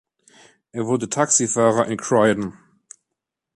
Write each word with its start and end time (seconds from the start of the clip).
Er 0.71 0.87
wurde 0.87 1.09
Taxifahrer 1.11 1.85
in 1.85 1.95
Croydon. 1.95 2.57